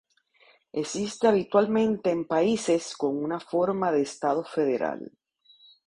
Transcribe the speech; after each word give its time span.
Existe 0.73 1.27
habitualmente 1.27 2.09
en 2.09 2.25
países 2.25 2.97
con 2.97 3.23
una 3.23 3.39
forma 3.39 3.91
de 3.91 4.01
estado 4.01 4.43
federal. 4.43 5.11